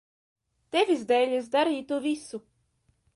Tevis 0.75 1.03
dēļ 1.11 1.35
es 1.41 1.51
darītu 1.57 2.03
visu. 2.07 2.41